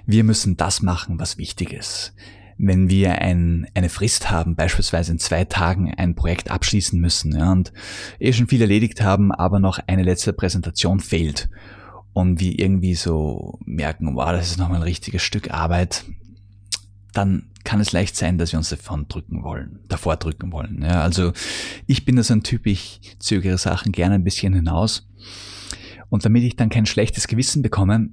[0.06, 2.14] Wir müssen das machen, was wichtig ist
[2.58, 7.52] wenn wir ein, eine Frist haben, beispielsweise in zwei Tagen ein Projekt abschließen müssen ja,
[7.52, 7.72] und
[8.20, 11.50] eh schon viel erledigt haben, aber noch eine letzte Präsentation fehlt
[12.14, 16.06] und wir irgendwie so merken, wow, das ist nochmal ein richtiges Stück Arbeit,
[17.14, 20.82] dann kann es leicht sein, dass wir uns davon drücken wollen, davor drücken wollen.
[20.82, 21.34] Ja, also
[21.86, 25.08] ich bin da so ein Typ, ich zögere Sachen gerne ein bisschen hinaus.
[26.10, 28.10] Und damit ich dann kein schlechtes Gewissen bekomme,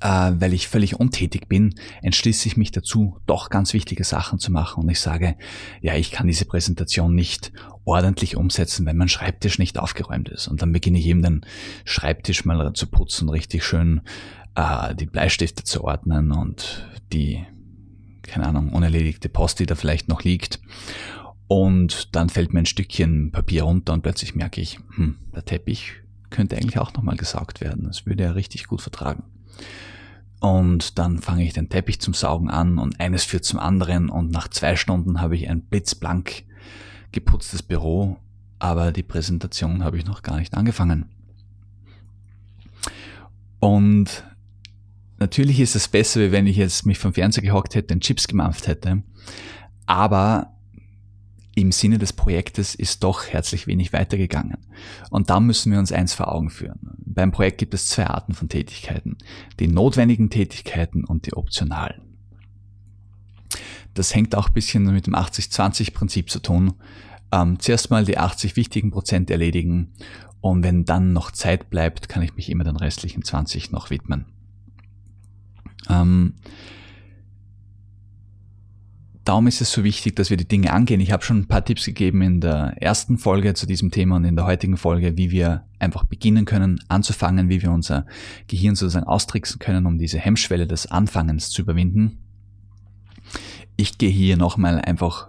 [0.00, 4.52] äh, weil ich völlig untätig bin, entschließe ich mich dazu, doch ganz wichtige Sachen zu
[4.52, 4.84] machen.
[4.84, 5.36] Und ich sage,
[5.80, 7.52] ja, ich kann diese Präsentation nicht
[7.84, 10.48] ordentlich umsetzen, wenn mein Schreibtisch nicht aufgeräumt ist.
[10.48, 11.46] Und dann beginne ich eben den
[11.84, 14.02] Schreibtisch mal zu putzen, richtig schön
[14.54, 17.44] äh, die Bleistifte zu ordnen und die,
[18.22, 20.60] keine Ahnung, unerledigte Post, die da vielleicht noch liegt.
[21.46, 25.94] Und dann fällt mir ein Stückchen Papier runter und plötzlich merke ich, hm, der Teppich
[26.28, 27.84] könnte eigentlich auch nochmal gesaugt werden.
[27.84, 29.24] Das würde er richtig gut vertragen.
[30.40, 34.30] Und dann fange ich den Teppich zum Saugen an und eines führt zum anderen und
[34.30, 36.44] nach zwei Stunden habe ich ein blitzblank
[37.10, 38.18] geputztes Büro,
[38.58, 41.06] aber die Präsentation habe ich noch gar nicht angefangen.
[43.58, 44.24] Und
[45.18, 48.28] natürlich ist es besser, wie wenn ich jetzt mich vom Fernseher gehockt hätte und Chips
[48.28, 49.02] gemampft hätte,
[49.86, 50.52] aber
[51.60, 54.58] im Sinne des Projektes ist doch herzlich wenig weitergegangen.
[55.10, 56.78] Und da müssen wir uns eins vor Augen führen.
[56.98, 59.16] Beim Projekt gibt es zwei Arten von Tätigkeiten.
[59.58, 62.02] Die notwendigen Tätigkeiten und die optionalen.
[63.94, 66.74] Das hängt auch ein bisschen mit dem 80-20-Prinzip zu tun.
[67.32, 69.92] Ähm, zuerst mal die 80 wichtigen Prozent erledigen
[70.40, 74.26] und wenn dann noch Zeit bleibt, kann ich mich immer den restlichen 20 noch widmen.
[75.88, 76.34] Ähm,
[79.28, 81.00] darum ist es so wichtig, dass wir die Dinge angehen.
[81.00, 84.24] Ich habe schon ein paar Tipps gegeben in der ersten Folge zu diesem Thema und
[84.24, 88.06] in der heutigen Folge, wie wir einfach beginnen können, anzufangen, wie wir unser
[88.46, 92.16] Gehirn sozusagen austricksen können, um diese Hemmschwelle des Anfangens zu überwinden.
[93.76, 95.28] Ich gehe hier nochmal einfach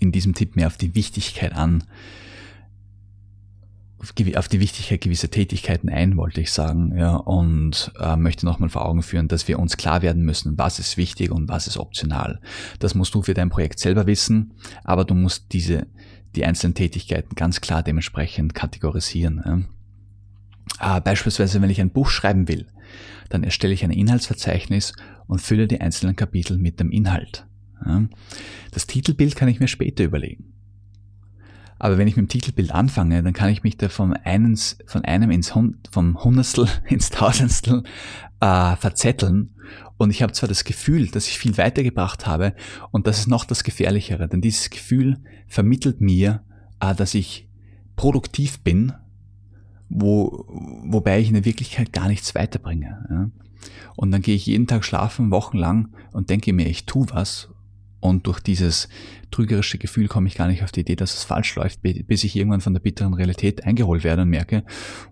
[0.00, 1.84] in diesem Tipp mehr auf die Wichtigkeit an,
[4.00, 8.86] auf die Wichtigkeit gewisser Tätigkeiten ein, wollte ich sagen, ja, und äh, möchte nochmal vor
[8.86, 12.40] Augen führen, dass wir uns klar werden müssen, was ist wichtig und was ist optional.
[12.78, 15.86] Das musst du für dein Projekt selber wissen, aber du musst diese,
[16.36, 19.68] die einzelnen Tätigkeiten ganz klar dementsprechend kategorisieren.
[20.80, 20.98] Ja.
[20.98, 22.68] Äh, beispielsweise, wenn ich ein Buch schreiben will,
[23.30, 24.92] dann erstelle ich ein Inhaltsverzeichnis
[25.26, 27.46] und fülle die einzelnen Kapitel mit dem Inhalt.
[27.84, 28.04] Ja.
[28.70, 30.52] Das Titelbild kann ich mir später überlegen.
[31.78, 35.04] Aber wenn ich mit dem Titelbild anfange, dann kann ich mich da vom, einen, von
[35.04, 37.82] einem ins Hund, vom Hundertstel ins Tausendstel
[38.40, 39.54] äh, verzetteln.
[39.96, 42.54] Und ich habe zwar das Gefühl, dass ich viel weitergebracht habe,
[42.90, 46.42] und das ist noch das Gefährlichere, denn dieses Gefühl vermittelt mir,
[46.80, 47.48] äh, dass ich
[47.96, 48.92] produktiv bin,
[49.88, 50.46] wo,
[50.84, 53.06] wobei ich in der Wirklichkeit gar nichts weiterbringe.
[53.10, 53.30] Ja.
[53.96, 57.48] Und dann gehe ich jeden Tag schlafen, wochenlang, und denke mir, ich tu was,
[58.00, 58.88] Und durch dieses
[59.30, 62.36] trügerische Gefühl komme ich gar nicht auf die Idee, dass es falsch läuft, bis ich
[62.36, 64.64] irgendwann von der bitteren Realität eingeholt werde und merke,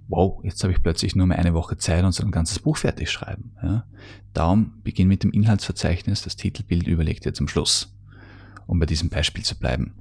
[0.08, 2.76] wow, jetzt habe ich plötzlich nur mehr eine Woche Zeit und soll ein ganzes Buch
[2.76, 3.52] fertig schreiben.
[3.62, 3.84] Ja.
[4.32, 7.92] Darum beginn mit dem Inhaltsverzeichnis, das Titelbild überlegt ihr zum Schluss,
[8.66, 9.94] um bei diesem Beispiel zu bleiben.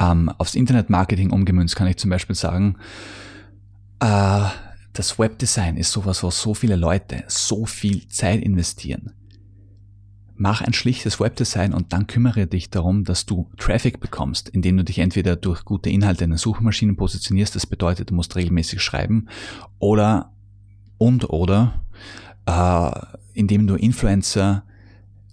[0.00, 2.76] Ähm, aufs Internetmarketing umgemünzt kann ich zum Beispiel sagen,
[4.00, 4.44] äh,
[4.92, 9.12] das Webdesign ist sowas, wo so viele Leute so viel Zeit investieren
[10.36, 14.84] mach ein schlichtes Webdesign und dann kümmere dich darum, dass du Traffic bekommst, indem du
[14.84, 19.28] dich entweder durch gute Inhalte in den Suchmaschinen positionierst, das bedeutet, du musst regelmäßig schreiben,
[19.78, 20.32] oder
[20.98, 21.82] und oder
[22.46, 22.90] äh,
[23.34, 24.64] indem du Influencer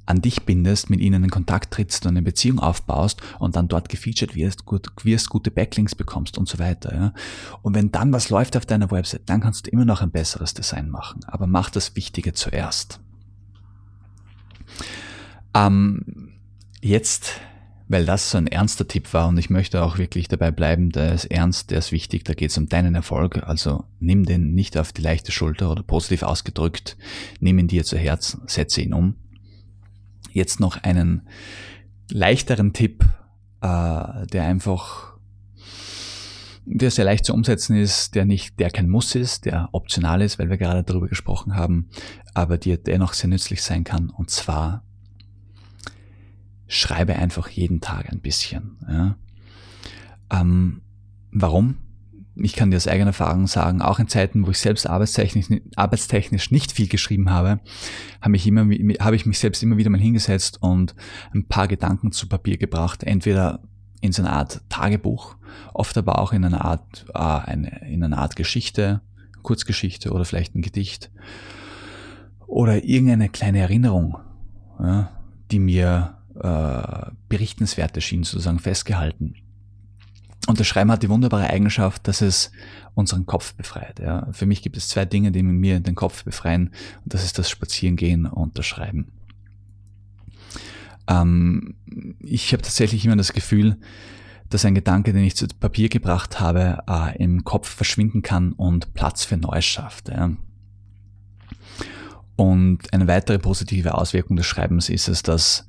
[0.06, 3.90] an dich bindest, mit ihnen in Kontakt trittst und eine Beziehung aufbaust und dann dort
[3.90, 6.96] gefeatured wirst, gut, wirst gute Backlinks bekommst und so weiter.
[6.96, 7.14] Ja.
[7.62, 10.56] Und wenn dann was läuft auf deiner Website, dann kannst du immer noch ein besseres
[10.56, 11.20] Design machen.
[11.28, 13.00] Aber mach das Wichtige zuerst.
[15.54, 16.34] Ähm,
[16.82, 17.40] jetzt,
[17.88, 21.14] weil das so ein ernster Tipp war und ich möchte auch wirklich dabei bleiben, der
[21.14, 24.78] ist ernst, der ist wichtig, da geht es um deinen Erfolg, also nimm den nicht
[24.78, 26.98] auf die leichte Schulter oder positiv ausgedrückt,
[27.40, 29.16] nimm ihn dir zu Herzen, setze ihn um.
[30.32, 31.28] Jetzt noch einen
[32.12, 33.04] leichteren Tipp,
[33.62, 35.10] äh, der einfach
[36.72, 40.38] der sehr leicht zu umsetzen ist, der nicht, der kein Muss ist, der optional ist,
[40.38, 41.90] weil wir gerade darüber gesprochen haben,
[42.36, 44.12] aber dir dennoch sehr nützlich sein kann.
[44.12, 44.84] Und zwar
[46.70, 48.78] schreibe einfach jeden Tag ein bisschen.
[48.88, 49.16] Ja.
[50.32, 50.82] Ähm,
[51.32, 51.78] warum?
[52.36, 56.52] Ich kann dir aus eigener Erfahrung sagen, auch in Zeiten, wo ich selbst arbeitstechnisch, arbeitstechnisch
[56.52, 57.60] nicht viel geschrieben habe,
[58.22, 58.62] habe ich, immer,
[59.02, 60.96] habe ich mich selbst immer wieder mal hingesetzt und
[61.34, 63.04] ein paar Gedanken zu Papier gebracht.
[63.04, 63.62] Entweder
[64.00, 65.36] in so einer Art Tagebuch,
[65.74, 69.02] oft aber auch in einer Art, äh, eine, in einer Art Geschichte,
[69.42, 71.12] Kurzgeschichte oder vielleicht ein Gedicht
[72.48, 74.18] oder irgendeine kleine Erinnerung,
[74.80, 75.12] ja,
[75.52, 79.36] die mir äh, berichtenswert erschien, sozusagen festgehalten.
[80.48, 82.52] Und das Schreiben hat die wunderbare Eigenschaft, dass es
[82.96, 84.00] unseren Kopf befreit.
[84.00, 84.28] Ja.
[84.32, 86.72] Für mich gibt es zwei Dinge, die mir den Kopf befreien,
[87.04, 89.12] und das ist das Spazierengehen und das Schreiben.
[91.08, 91.76] Ähm,
[92.20, 93.78] ich habe tatsächlich immer das Gefühl,
[94.50, 98.94] dass ein Gedanke, den ich zu Papier gebracht habe, äh, im Kopf verschwinden kann und
[98.94, 100.10] Platz für Neues schafft.
[100.10, 100.32] Ja.
[102.36, 105.68] Und eine weitere positive Auswirkung des Schreibens ist es, dass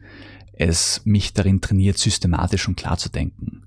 [0.61, 3.63] es mich darin trainiert, systematisch und klar zu denken.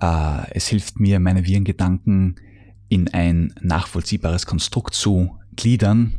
[0.00, 2.36] Äh, es hilft mir, meine wirren Gedanken
[2.88, 6.14] in ein nachvollziehbares Konstrukt zu gliedern,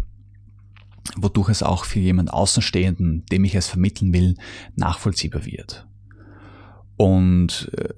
[1.17, 4.35] wodurch es auch für jemand Außenstehenden, dem ich es vermitteln will,
[4.75, 5.87] nachvollziehbar wird.
[6.97, 7.93] Und äh,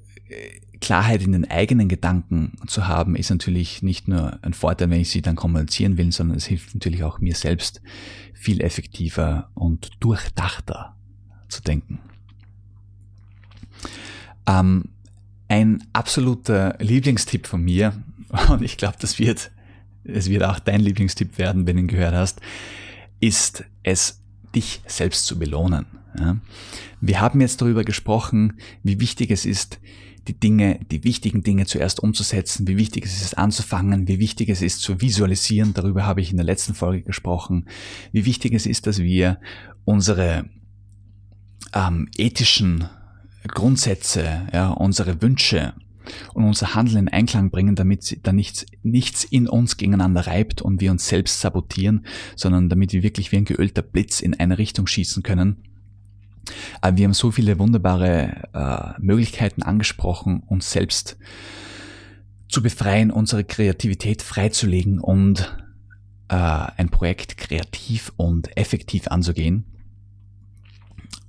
[0.79, 5.09] Klarheit in den eigenen Gedanken zu haben, ist natürlich nicht nur ein Vorteil, wenn ich
[5.09, 7.81] sie dann kommunizieren will, sondern es hilft natürlich auch mir selbst
[8.33, 10.96] viel effektiver und durchdachter
[11.49, 11.99] zu denken.
[14.47, 14.85] Ähm,
[15.47, 18.03] ein absoluter Lieblingstipp von mir,
[18.49, 19.51] und ich glaube, das wird,
[20.03, 22.41] es wird auch dein Lieblingstipp werden, wenn du ihn gehört hast,
[23.19, 24.21] ist es,
[24.55, 25.85] dich selbst zu belohnen.
[26.17, 26.37] Ja?
[27.01, 29.79] Wir haben jetzt darüber gesprochen, wie wichtig es ist,
[30.27, 34.61] die Dinge, die wichtigen Dinge zuerst umzusetzen, wie wichtig es ist anzufangen, wie wichtig es
[34.61, 37.67] ist zu visualisieren, darüber habe ich in der letzten Folge gesprochen,
[38.11, 39.39] wie wichtig es ist, dass wir
[39.85, 40.49] unsere
[41.73, 42.85] ähm, ethischen
[43.47, 45.73] Grundsätze, ja, unsere Wünsche
[46.33, 50.81] und unser Handeln in Einklang bringen, damit da nichts, nichts in uns gegeneinander reibt und
[50.81, 54.87] wir uns selbst sabotieren, sondern damit wir wirklich wie ein geölter Blitz in eine Richtung
[54.87, 55.57] schießen können.
[56.79, 61.17] Aber wir haben so viele wunderbare äh, Möglichkeiten angesprochen, uns selbst
[62.47, 65.53] zu befreien, unsere Kreativität freizulegen und
[66.29, 69.65] äh, ein Projekt kreativ und effektiv anzugehen.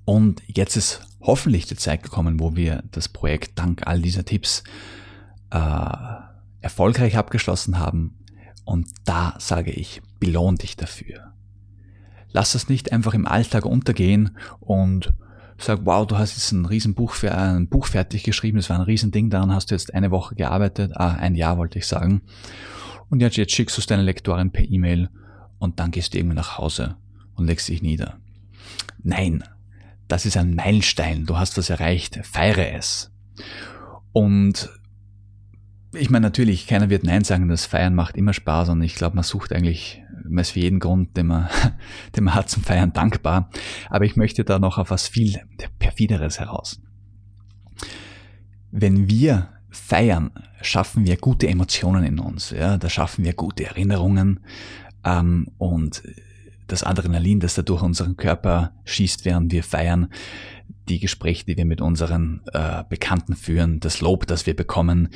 [0.08, 4.64] Und jetzt ist hoffentlich die Zeit gekommen, wo wir das Projekt dank all dieser Tipps
[5.50, 5.90] äh,
[6.62, 8.16] erfolgreich abgeschlossen haben.
[8.64, 11.34] Und da sage ich, belohn dich dafür.
[12.32, 15.12] Lass das nicht einfach im Alltag untergehen und
[15.58, 18.86] sag, wow, du hast jetzt ein Riesenbuch äh, ein Buch fertig geschrieben, das war ein
[18.86, 22.22] Riesending, daran hast du jetzt eine Woche gearbeitet, ah, ein Jahr wollte ich sagen.
[23.10, 25.10] Und jetzt, jetzt schickst du es deiner Lektorin per E-Mail
[25.58, 26.96] und dann gehst du irgendwie nach Hause
[27.34, 28.16] und legst dich nieder.
[29.02, 29.44] Nein,
[30.08, 33.12] das ist ein Meilenstein, du hast was erreicht, feiere es.
[34.12, 34.70] Und
[35.94, 39.16] ich meine natürlich, keiner wird Nein sagen, das Feiern macht immer Spaß und ich glaube,
[39.16, 41.48] man sucht eigentlich, man ist für jeden Grund, den man,
[42.16, 43.50] den man hat zum Feiern dankbar.
[43.88, 45.40] Aber ich möchte da noch auf was viel
[45.78, 46.80] perfideres heraus.
[48.70, 50.30] Wenn wir feiern,
[50.62, 54.40] schaffen wir gute Emotionen in uns, ja, da schaffen wir gute Erinnerungen
[55.04, 56.02] ähm, und
[56.68, 60.08] das Adrenalin, das da durch unseren Körper schießt, während wir feiern,
[60.88, 65.08] die Gespräche, die wir mit unseren äh, Bekannten führen, das Lob, das wir bekommen,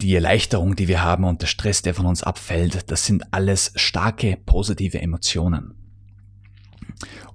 [0.00, 3.72] die Erleichterung, die wir haben und der Stress, der von uns abfällt, das sind alles
[3.76, 5.74] starke positive Emotionen.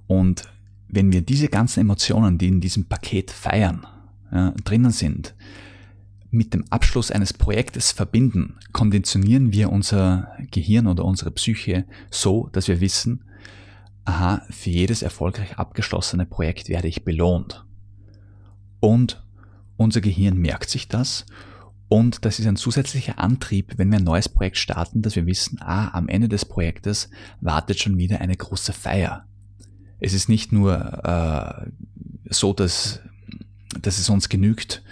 [0.06, 0.42] Und
[0.88, 3.86] wenn wir diese ganzen Emotionen, die in diesem Paket feiern,
[4.32, 5.34] ja, drinnen sind,
[6.30, 12.68] mit dem Abschluss eines Projektes verbinden, konditionieren wir unser Gehirn oder unsere Psyche so, dass
[12.68, 13.24] wir wissen,
[14.04, 17.64] aha, für jedes erfolgreich abgeschlossene Projekt werde ich belohnt.
[18.80, 19.24] Und
[19.76, 21.26] unser Gehirn merkt sich das
[21.88, 25.60] und das ist ein zusätzlicher Antrieb, wenn wir ein neues Projekt starten, dass wir wissen,
[25.60, 27.08] ah, am Ende des Projektes
[27.40, 29.26] wartet schon wieder eine große Feier.
[30.00, 31.70] Es ist nicht nur äh,
[32.28, 33.00] so, dass,
[33.80, 34.82] dass es uns genügt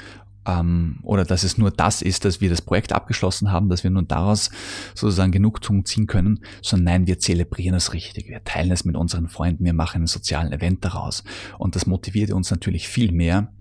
[0.47, 3.91] ähm, oder dass es nur das ist, dass wir das Projekt abgeschlossen haben, dass wir
[3.91, 4.51] nun daraus
[4.95, 9.29] sozusagen Genugtuung ziehen können, sondern nein, wir zelebrieren es richtig, wir teilen es mit unseren
[9.29, 11.25] Freunden, wir machen einen sozialen Event daraus.
[11.59, 13.53] Und das motiviert uns natürlich viel mehr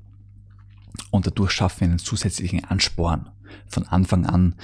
[1.12, 3.30] und dadurch schaffen wir einen zusätzlichen Ansporn
[3.68, 4.56] von Anfang an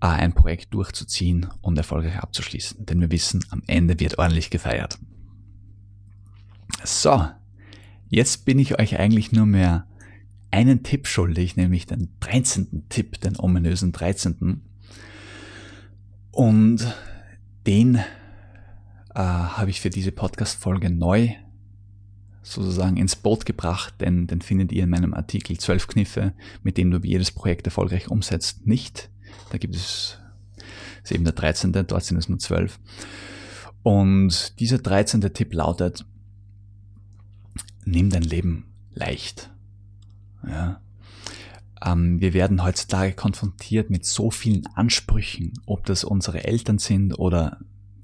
[0.00, 4.98] äh, ein Projekt durchzuziehen und erfolgreich abzuschließen, denn wir wissen, am Ende wird ordentlich gefeiert.
[6.84, 7.26] So,
[8.08, 9.86] jetzt bin ich euch eigentlich nur mehr
[10.50, 12.86] einen Tipp schuldig, nämlich den 13.
[12.88, 14.62] Tipp, den ominösen 13.
[16.32, 16.94] Und
[17.66, 18.04] den äh,
[19.14, 21.34] habe ich für diese Podcast-Folge neu
[22.42, 26.32] sozusagen ins Boot gebracht, denn den findet ihr in meinem Artikel 12 Kniffe,
[26.62, 29.10] mit denen du jedes Projekt erfolgreich umsetzt, nicht.
[29.50, 30.18] Da gibt es,
[31.02, 32.80] ist eben der 13., dort sind es nur 12.
[33.82, 35.20] Und dieser 13.
[35.32, 36.04] Tipp lautet,
[37.84, 39.50] nimm dein Leben leicht.
[40.46, 40.80] Ja.
[41.82, 47.58] Ähm, wir werden heutzutage konfrontiert mit so vielen Ansprüchen, ob das unsere Eltern sind oder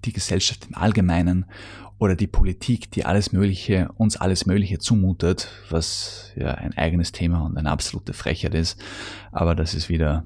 [0.04, 1.46] die Gesellschaft im Allgemeinen
[1.98, 7.40] oder die Politik, die alles Mögliche, uns alles Mögliche zumutet, was ja ein eigenes Thema
[7.40, 8.80] und eine absolute Frechheit ist.
[9.32, 10.24] Aber das ist wieder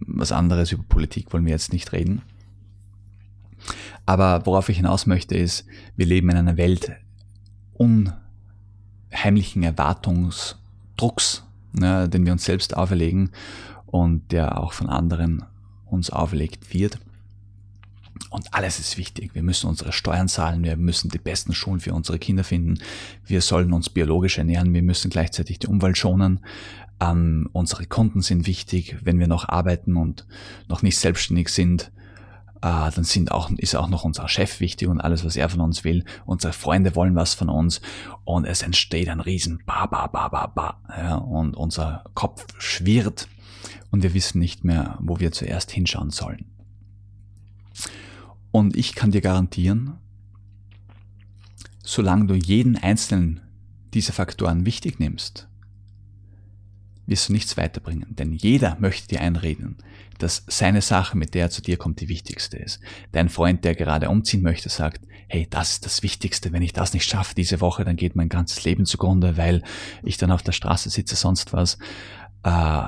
[0.00, 0.72] was anderes.
[0.72, 2.22] Über Politik wollen wir jetzt nicht reden.
[4.06, 5.64] Aber worauf ich hinaus möchte ist,
[5.96, 6.92] wir leben in einer Welt
[7.74, 10.56] unheimlichen Erwartungs-
[11.00, 13.30] Drucks, ne, den wir uns selbst auferlegen
[13.86, 15.44] und der auch von anderen
[15.86, 16.98] uns auferlegt wird.
[18.28, 19.34] Und alles ist wichtig.
[19.34, 22.78] Wir müssen unsere Steuern zahlen, wir müssen die besten Schulen für unsere Kinder finden,
[23.26, 26.40] wir sollen uns biologisch ernähren, wir müssen gleichzeitig die Umwelt schonen.
[27.00, 30.26] Ähm, unsere Kunden sind wichtig, wenn wir noch arbeiten und
[30.68, 31.90] noch nicht selbstständig sind
[32.62, 35.60] äh, dann sind auch, ist auch noch unser Chef wichtig und alles, was er von
[35.60, 36.04] uns will.
[36.26, 37.80] Unsere Freunde wollen was von uns
[38.24, 40.80] und es entsteht ein riesen Ba, Ba, Ba, Ba, Ba.
[40.96, 43.28] Ja, und unser Kopf schwirrt
[43.90, 46.46] und wir wissen nicht mehr, wo wir zuerst hinschauen sollen.
[48.50, 49.98] Und ich kann dir garantieren,
[51.82, 53.40] solange du jeden einzelnen
[53.94, 55.48] dieser Faktoren wichtig nimmst,
[57.10, 58.06] wirst du nichts weiterbringen.
[58.08, 59.76] Denn jeder möchte dir einreden,
[60.18, 62.80] dass seine Sache, mit der er zu dir kommt, die wichtigste ist.
[63.12, 66.52] Dein Freund, der gerade umziehen möchte, sagt, hey, das ist das Wichtigste.
[66.52, 69.62] Wenn ich das nicht schaffe diese Woche, dann geht mein ganzes Leben zugrunde, weil
[70.02, 71.78] ich dann auf der Straße sitze, sonst was.
[72.42, 72.82] Äh,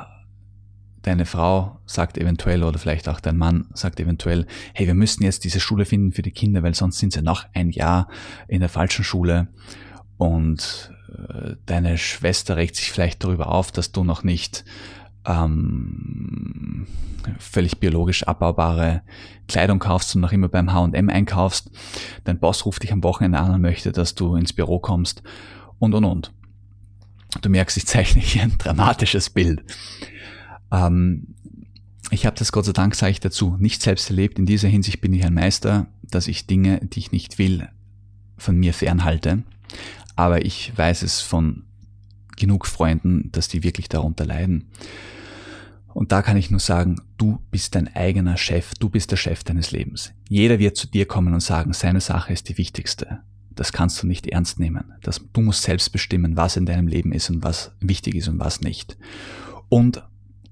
[1.02, 5.44] deine Frau sagt eventuell oder vielleicht auch dein Mann sagt eventuell, hey, wir müssen jetzt
[5.44, 8.08] diese Schule finden für die Kinder, weil sonst sind sie noch ein Jahr
[8.46, 9.48] in der falschen Schule.
[10.16, 10.91] Und
[11.66, 14.64] deine Schwester regt sich vielleicht darüber auf, dass du noch nicht
[15.27, 16.87] ähm,
[17.38, 19.03] völlig biologisch abbaubare
[19.48, 21.70] Kleidung kaufst und noch immer beim H&M einkaufst.
[22.25, 25.22] Dein Boss ruft dich am Wochenende an und möchte, dass du ins Büro kommst
[25.79, 26.33] und und und.
[27.40, 29.62] Du merkst, ich zeichne hier ein dramatisches Bild.
[30.70, 31.35] Ähm,
[32.11, 34.38] ich habe das Gott sei Dank, sage ich dazu, nicht selbst erlebt.
[34.38, 37.68] In dieser Hinsicht bin ich ein Meister, dass ich Dinge, die ich nicht will,
[38.37, 39.44] von mir fernhalte
[40.16, 41.64] aber ich weiß es von
[42.37, 44.68] genug Freunden, dass die wirklich darunter leiden.
[45.94, 49.44] Und da kann ich nur sagen, du bist dein eigener Chef, du bist der Chef
[49.44, 50.12] deines Lebens.
[50.29, 53.20] Jeder wird zu dir kommen und sagen, seine Sache ist die wichtigste.
[53.51, 54.92] Das kannst du nicht ernst nehmen.
[55.03, 58.38] Das, du musst selbst bestimmen, was in deinem Leben ist und was wichtig ist und
[58.38, 58.96] was nicht.
[59.68, 60.03] Und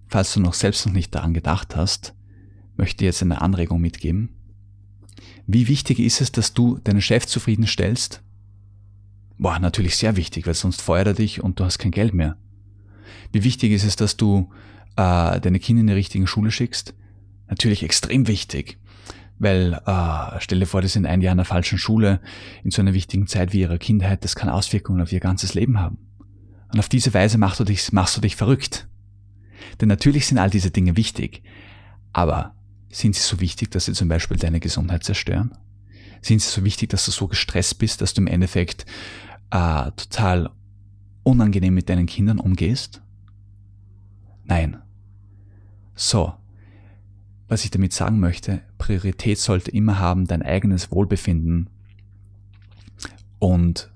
[0.09, 2.15] falls du noch selbst noch nicht daran gedacht hast,
[2.77, 4.31] möchte ich jetzt eine Anregung mitgeben.
[5.47, 8.23] Wie wichtig ist es, dass du deinen Chef zufriedenstellst
[9.41, 12.37] Boah, natürlich sehr wichtig, weil sonst feuert er dich und du hast kein Geld mehr.
[13.33, 14.51] Wie wichtig ist es, dass du
[14.97, 16.93] äh, deine Kinder in die richtige Schule schickst?
[17.49, 18.79] Natürlich extrem wichtig,
[19.39, 22.21] weil äh, stell dir vor, die sind ein Jahr in der falschen Schule
[22.65, 25.81] in so einer wichtigen Zeit wie ihrer Kindheit, das kann Auswirkungen auf ihr ganzes Leben
[25.81, 25.97] haben.
[26.71, 28.89] Und auf diese Weise machst du dich, machst du dich verrückt.
[29.81, 31.43] Denn natürlich sind all diese Dinge wichtig,
[32.13, 32.55] aber
[32.91, 35.57] sind sie so wichtig, dass sie zum Beispiel deine Gesundheit zerstören?
[36.21, 38.85] Sind sie so wichtig, dass du so gestresst bist, dass du im Endeffekt
[39.51, 40.51] äh, total
[41.23, 43.03] unangenehm mit deinen Kindern umgehst?
[44.45, 44.79] Nein.
[45.95, 46.33] So,
[47.49, 51.69] was ich damit sagen möchte, Priorität sollte immer haben dein eigenes Wohlbefinden
[53.39, 53.91] und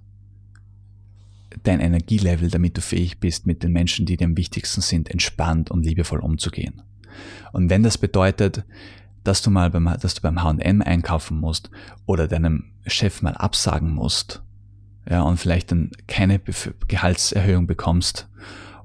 [1.63, 5.71] dein Energielevel, damit du fähig bist, mit den Menschen, die dir am wichtigsten sind, entspannt
[5.71, 6.83] und liebevoll umzugehen.
[7.53, 8.65] Und wenn das bedeutet,
[9.23, 9.85] dass du mal beim,
[10.23, 11.71] beim H&M einkaufen musst
[12.07, 14.43] oder deinem Chef mal absagen musst,
[15.09, 16.41] ja, und vielleicht dann keine
[16.89, 18.29] Gehaltserhöhung bekommst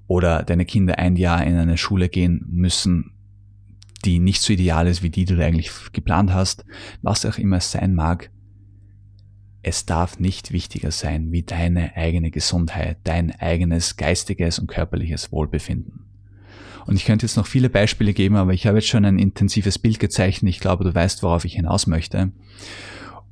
[0.08, 3.12] oder deine Kinder ein Jahr in eine Schule gehen müssen,
[4.06, 6.66] die nicht so ideal ist, wie die du eigentlich geplant hast,
[7.02, 8.30] was auch immer es sein mag,
[9.62, 16.06] es darf nicht wichtiger sein wie deine eigene Gesundheit, dein eigenes geistiges und körperliches Wohlbefinden.
[16.86, 19.78] Und ich könnte jetzt noch viele Beispiele geben, aber ich habe jetzt schon ein intensives
[19.78, 20.50] Bild gezeichnet.
[20.50, 22.32] Ich glaube, du weißt, worauf ich hinaus möchte.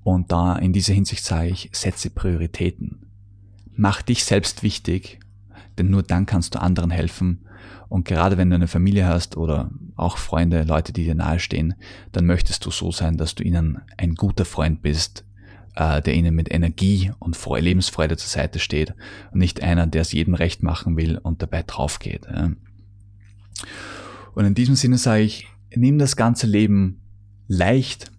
[0.07, 3.07] Und da in dieser Hinsicht sage ich, setze Prioritäten.
[3.75, 5.19] Mach dich selbst wichtig,
[5.77, 7.45] denn nur dann kannst du anderen helfen.
[7.89, 11.73] Und gerade wenn du eine Familie hast oder auch Freunde, Leute, die dir nahestehen,
[12.13, 15.25] dann möchtest du so sein, dass du ihnen ein guter Freund bist,
[15.75, 18.95] äh, der ihnen mit Energie und Lebensfreude zur Seite steht
[19.33, 22.29] und nicht einer, der es jedem recht machen will und dabei draufgeht.
[24.35, 27.01] Und in diesem Sinne sage ich, nimm das ganze Leben
[27.49, 28.09] leicht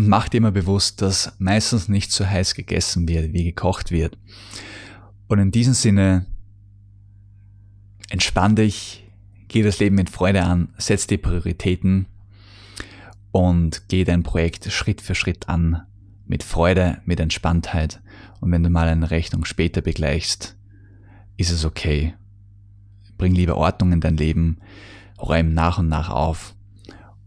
[0.00, 4.16] und mach dir immer bewusst, dass meistens nicht so heiß gegessen wird, wie gekocht wird.
[5.28, 6.24] Und in diesem Sinne,
[8.08, 9.06] entspann dich,
[9.48, 12.06] geh das Leben mit Freude an, setz die Prioritäten
[13.30, 15.82] und geh dein Projekt Schritt für Schritt an
[16.24, 18.00] mit Freude, mit Entspanntheit.
[18.40, 20.56] Und wenn du mal eine Rechnung später begleichst,
[21.36, 22.14] ist es okay.
[23.18, 24.60] Bring lieber Ordnung in dein Leben,
[25.20, 26.54] räum nach und nach auf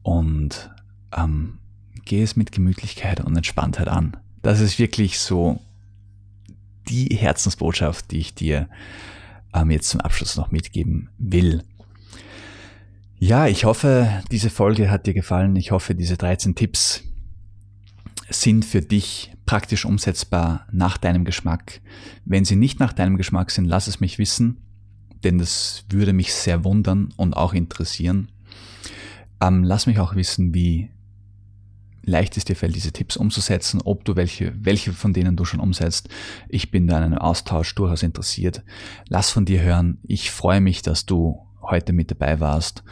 [0.01, 0.71] und
[1.15, 1.59] ähm,
[2.05, 4.17] geh es mit Gemütlichkeit und Entspanntheit an.
[4.41, 5.59] Das ist wirklich so
[6.89, 8.67] die Herzensbotschaft, die ich dir
[9.53, 11.63] ähm, jetzt zum Abschluss noch mitgeben will.
[13.17, 15.55] Ja, ich hoffe, diese Folge hat dir gefallen.
[15.55, 17.03] Ich hoffe, diese 13 Tipps
[18.29, 21.81] sind für dich praktisch umsetzbar nach deinem Geschmack.
[22.25, 24.57] Wenn sie nicht nach deinem Geschmack sind, lass es mich wissen,
[25.23, 28.29] denn das würde mich sehr wundern und auch interessieren.
[29.39, 30.89] Ähm, lass mich auch wissen, wie
[32.03, 35.59] leicht es dir fällt, diese Tipps umzusetzen, ob du welche, welche von denen du schon
[35.59, 36.09] umsetzt.
[36.49, 38.63] Ich bin da in einem Austausch durchaus interessiert.
[39.09, 39.99] Lass von dir hören.
[40.03, 42.83] Ich freue mich, dass du heute mit dabei warst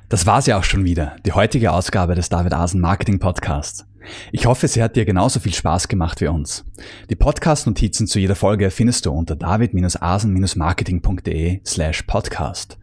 [0.08, 3.86] Das war's ja auch schon wieder, die heutige Ausgabe des David Asen Marketing Podcasts.
[4.32, 6.64] Ich hoffe, sie hat dir genauso viel Spaß gemacht wie uns.
[7.08, 12.78] Die Podcast-Notizen zu jeder Folge findest du unter david-asen-marketing.de slash podcast.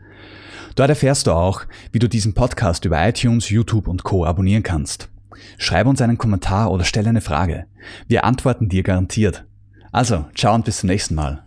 [0.76, 4.26] Dort erfährst du auch, wie du diesen Podcast über iTunes, YouTube und Co.
[4.26, 5.10] abonnieren kannst.
[5.58, 7.66] Schreib uns einen Kommentar oder stell eine Frage.
[8.08, 9.46] Wir antworten dir garantiert.
[9.92, 11.44] Also, ciao und bis zum nächsten Mal.